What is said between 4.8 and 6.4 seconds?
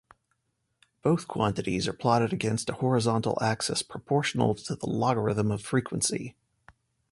logarithm of frequency.